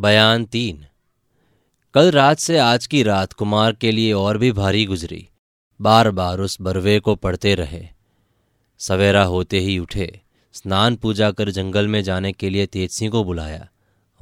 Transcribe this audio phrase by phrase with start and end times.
[0.00, 0.86] बयान तीन।
[1.94, 5.28] कल रात से आज की रात कुमार के लिए और भी भारी गुजरी।
[5.80, 7.88] बार बार उस बरवे को पढ़ते रहे।
[8.78, 10.20] सवेरा होते ही उठे।
[10.52, 13.68] स्नान पूजा कर जंगल में जाने के लिए तेजसी को बुलाया।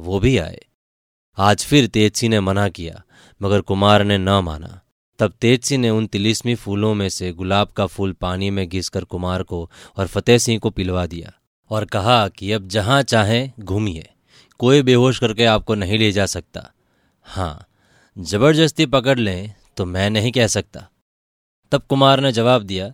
[0.01, 0.65] वो भी आए।
[1.39, 3.03] आज फिर तेजसी ने मना किया,
[3.43, 4.81] मगर कुमार ने न माना।
[5.19, 9.43] तब तेजसी ने उन तिलिस्मी फूलों में से गुलाब का फूल पानी में घिसकर कुमार
[9.43, 11.33] को और फतेह सिंह को पिलवा दिया
[11.71, 14.11] और कहा कि अब जहाँ चाहें घूमिए।
[14.61, 16.71] कोई बेहोश करके आपको नहीं ले जा सकता।
[17.25, 17.67] हाँ
[18.17, 20.89] ज़बरदस्ती पकड़ लें तो मैं नहीं कह सकता।
[21.73, 22.93] तब कुमार ने जवाब दिया,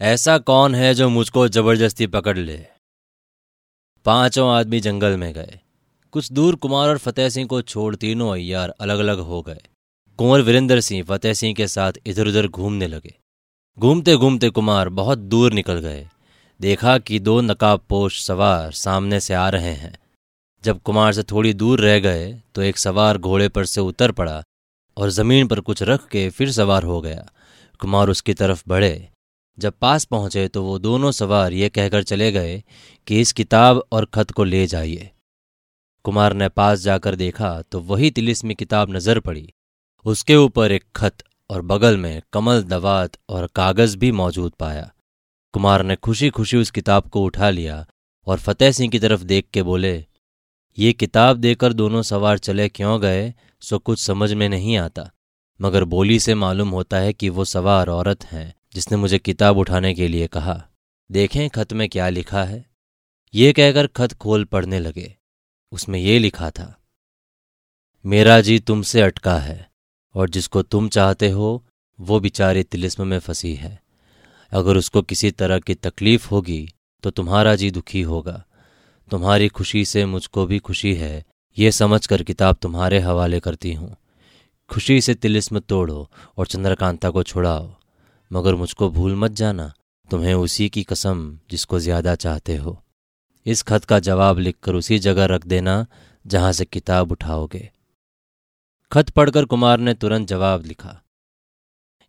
[0.00, 2.58] ऐसा कौन है जो मुझको ज़बरदस्ती पकड़ ले?
[4.06, 5.58] पाँचों आदमी जंगल में गए।
[6.12, 9.60] कुछ दूर कुमार और फतेह सिंह को छोड़ तीनों अयार अलग अलग हो गए।
[10.18, 13.14] कुंवर वीरेंद्र सिंह फतेह सिंह के साथ इधर उधर घूमने लगे।
[13.78, 16.08] घूमते घूमते कुमार बहुत दूर निकल गए।
[16.60, 19.96] देखा कि दो नकाब पोश सवार सामने से आ रहे हैं।
[20.64, 24.42] जब कुमार से थोड़ी दूर रह गए तो एक सवार घोड़े पर से उतर पड़ा
[24.96, 27.28] और ज़मीन पर कुछ रख के फिर सवार हो गया।
[27.80, 29.08] कुमार उसकी तरफ़ बढ़े।
[29.58, 32.62] जब पास पहुँचे तो वो दोनों सवार ये कहकर चले गए
[33.06, 35.10] कि इस किताब और खत को ले जाइए।
[36.04, 39.48] कुमार ने पास जाकर देखा तो वही तिलिस्मी किताब नज़र पड़ी।
[40.04, 44.90] उसके ऊपर एक खत और बगल में कमल दवात और कागज़ भी मौजूद पाया।
[45.54, 47.84] कुमार ने खुशी खुशी उस किताब को उठा लिया
[48.26, 49.96] और फतेह सिंह की तरफ़ देख के बोले
[50.78, 55.10] ये किताब देकर दोनों सवार चले क्यों गए, सो कुछ समझ में नहीं आता।
[55.60, 59.94] मगर बोली से मालूम होता है कि वो सवार औरत हैं, जिसने मुझे किताब उठाने
[59.94, 60.62] के लिए कहा।
[61.10, 62.64] देखें खत में क्या लिखा है।
[63.34, 65.14] ये कहकर खत खोल पढ़ने लगे।
[65.72, 66.74] उसमें ये लिखा था,
[68.04, 69.70] मेरा जी तुमसे अटका है,
[70.14, 71.64] और जिसको तुम चाहते हो,
[71.98, 73.80] वो बिचारी तिलिस्म में फंसी है।
[74.52, 76.68] अगर उसको किसी तरह की तकलीफ़ होगी
[77.04, 78.44] तो तुम्हारा जी दुखी होगा।
[79.10, 81.24] तुम्हारी खुशी से मुझको भी खुशी है।
[81.56, 83.96] ये समझकर किताब तुम्हारे हवाले करती हूँ।
[84.70, 87.70] खुशी से तिलिस्म तोड़ो और चंद्रकांता को छुड़ाओ।
[88.30, 89.72] मगर मुझको भूल मत जाना,
[90.08, 92.82] तुम्हें उसी की कसम जिसको ज़्यादा चाहते हो।
[93.46, 95.84] इस खत का जवाब लिखकर उसी जगह रख देना
[96.24, 97.68] जहाँ से किताब उठाओगे।
[98.92, 101.00] खत पढ़कर कुमार ने तुरंत जवाब लिखा,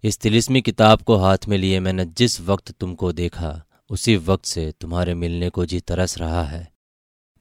[0.03, 4.71] इस तिलिस्मी किताब को हाथ में लिए मैंने जिस वक्त तुमको देखा, उसी वक्त से
[4.81, 6.67] तुम्हारे मिलने को जी तरस रहा है।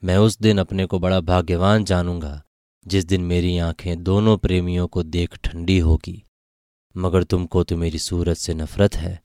[0.02, 2.42] मैं उस दिन अपने को बड़ा भाग्यवान जानूँगा,
[2.86, 6.22] जिस दिन मेरी आँखें दोनों प्रेमियों को देख ठंडी होगी।
[6.96, 9.22] मगर तुमको तो मेरी सूरत से नफरत है,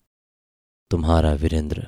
[0.92, 1.88] तुम्हारा वीरेंद्र।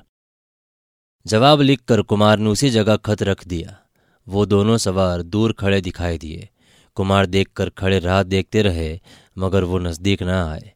[1.25, 3.78] जवाब लिखकर कुमार ने उसी जगह खत रख दिया।
[4.28, 6.50] वो दोनों सवार दूर खड़े दिखाई दिए।
[6.96, 9.00] कुमार देखकर खड़े राह देखते रहे,
[9.38, 10.73] मगर वो नज़दीक न आए।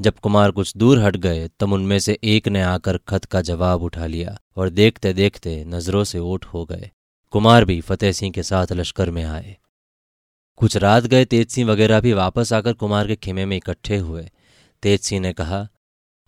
[0.00, 3.82] जब कुमार कुछ दूर हट गए, तब उनमें से एक ने आकर खत का जवाब
[3.82, 6.90] उठा लिया और देखते देखते नज़रों से ओट हो गए।
[7.32, 9.56] कुमार भी फतेह सिंह के साथ लश्कर में आए।
[10.56, 14.28] कुछ रात गए, तेज सिंह वगैरह भी वापस आकर कुमार के खेमे में इकट्ठे हुए।
[14.82, 15.68] तेज सिंह ने कहा,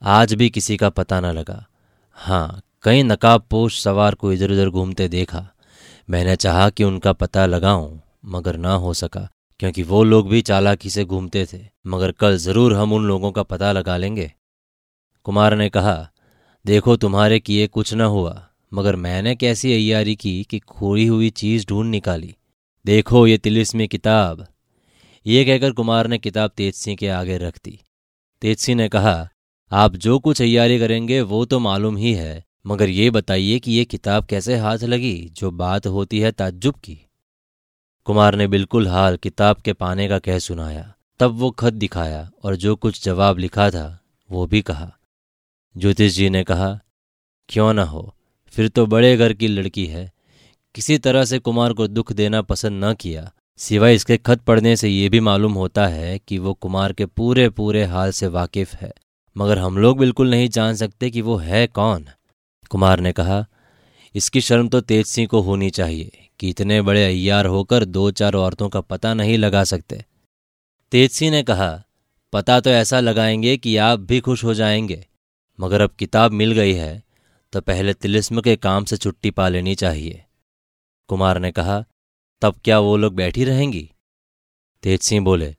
[0.02, 1.66] आज भी किसी का पता न लगा।
[2.12, 5.46] हाँ कई नकाब पोश सवार को इधर उधर घूमते देखा।
[6.10, 9.28] मैंने चाहा कि उनका पता लगाऊँ, मगर ना हो सका,
[9.60, 13.42] क्योंकि वो लोग भी चालाकी से घूमते थे। मगर कल ज़रूर हम उन लोगों का
[13.42, 14.32] पता लगा लेंगे।
[15.24, 16.08] कुमार ने कहा,
[16.66, 21.66] देखो तुम्हारे किए कुछ न हुआ। मगर मैंने कैसी अयारी की कि खोई हुई चीज़
[21.66, 22.34] ढूंढ निकाली।
[22.86, 24.46] देखो ये तिलिस्मी किताब।
[25.26, 27.80] ये कहकर कुमार ने किताब तेज सिंह के आगे रख दी।
[28.40, 29.28] तेज सिंह ने कहा,
[29.72, 33.84] आप जो कुछ अयारी करेंगे वो तो मालूम ही है, मगर ये बताइए कि ये
[33.84, 36.98] किताब कैसे हाथ लगी जो बात होती है ताज्जुब की।
[38.04, 42.56] कुमार ने बिल्कुल हाल किताब के पाने का कह सुनाया। तब वो खत दिखाया और
[42.56, 44.00] जो कुछ जवाब लिखा था,
[44.30, 44.96] वो भी कहा।
[45.76, 46.80] ज्योतिष जी ने कहा,
[47.48, 48.14] क्यों ना हो?
[48.50, 50.12] फिर तो बड़े घर की लड़की है।
[50.74, 54.88] किसी तरह से कुमार को दुख देना पसंद न किया। सिवाय इसके खत पढ़ने से
[54.88, 58.92] ये भी मालूम होता है कि वो कुमार के पूरे पूरे हाल से वाकिफ है।
[59.36, 62.06] मगर हम लोग बिल्कुल नहीं जान सकते कि वो है कौन।
[62.70, 63.46] कुमार ने कहा,
[64.14, 68.34] इसकी शर्म तो तेज सिंह को होनी चाहिए कि इतने बड़े अयार होकर दो चार
[68.34, 70.04] औरतों का पता नहीं लगा सकते।
[70.92, 71.82] तेजसी ने कहा,
[72.32, 75.06] पता तो ऐसा लगाएँगे कि आप भी खुश हो जाएँगे।
[75.60, 77.02] मगर अब किताब मिल गई है
[77.52, 80.24] तो पहले तिलिस्म के काम से छुट्टी पा लेनी चाहिए।
[81.08, 81.84] कुमार ने कहा,
[82.42, 83.90] तब क्या वो लोग बैठी रहेंगी?
[84.82, 85.54] तेज सिंह बोले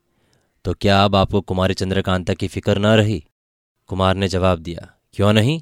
[0.65, 3.23] तो क्या अब आपको कुमारी चंद्रकांता की फ़िक्र न रही?
[3.89, 5.61] कुमार ने जवाब दिया, क्यों नहीं?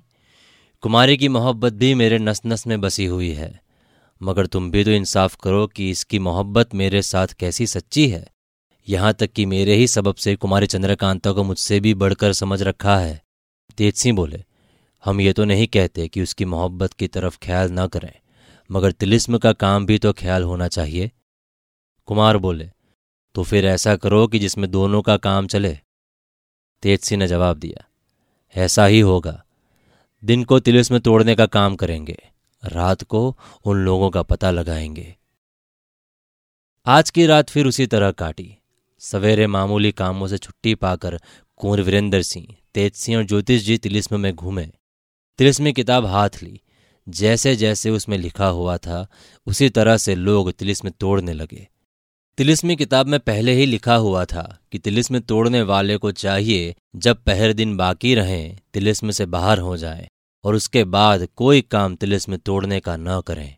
[0.84, 3.60] कुमारी की मोहब्बत भी मेरे नस नस में बसी हुई है।
[4.22, 8.26] मगर तुम भी तो इंसाफ करो कि इसकी मोहब्बत मेरे साथ कैसी सच्ची है।
[8.88, 12.98] यहाँ तक कि मेरे ही सबब से कुमारी चंद्रकांता को मुझसे भी बढ़कर समझ रखा
[12.98, 13.22] है।
[13.78, 14.44] तेज सिंह बोले
[15.04, 18.12] हम ये तो नहीं कहते कि उसकी मोहब्बत की तरफ़ ख्याल न करें,
[18.70, 21.12] मगर तिलिस्म का काम भी तो ख्याल होना चाहिए।
[22.08, 22.70] कुमार बोले
[23.36, 25.78] तो फिर ऐसा करो कि जिसमें दोनों का काम चले।
[26.84, 27.84] तेजसी ने जवाब दिया,
[28.56, 29.44] ऐसा ही होगा।
[30.24, 32.18] दिन को तिलिस्म तोड़ने का काम करेंगे,
[32.64, 35.16] रात को उन लोगों का पता लगाएँगे।
[36.86, 38.56] आज की रात फिर उसी तरह काटी।
[39.02, 41.20] सवेरे मामूली कामों से छुट्टी पाकर
[41.58, 44.68] कुंवर वीरेंद्र सिंह, तेज सिंह और ज्योतिष जी तिलिस्म में घूमे।
[45.40, 46.62] तिलिस्मी किताब हाथ ली।
[47.10, 49.08] जैसे जैसे उसमें लिखा हुआ था,
[49.48, 51.68] उसी तरह से लोग तिलिस्म तोड़ने लगे।
[52.38, 57.24] तिलिस्मी किताब में पहले ही लिखा हुआ था कि तिलिस्म तोड़ने वाले को चाहिए, जब
[57.24, 60.08] पहर दिन बाकी रहें, तिलिस्म से बाहर हो जाए,
[60.44, 63.56] और उसके बाद कोई काम तिलिस्म तोड़ने का न करें।